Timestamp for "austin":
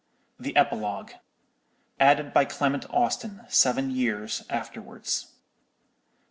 2.89-3.41